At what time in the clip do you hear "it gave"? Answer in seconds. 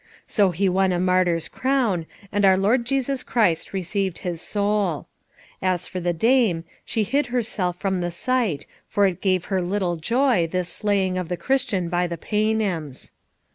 9.05-9.45